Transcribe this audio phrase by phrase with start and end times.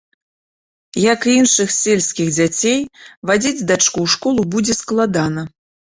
[1.13, 2.79] Як і іншых сельскіх дзяцей,
[3.31, 5.41] вадзіць дачку ў школу будзе складана.